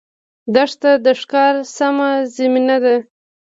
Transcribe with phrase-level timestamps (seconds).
[0.53, 2.95] دښته د ښکار سمه زمینه ده.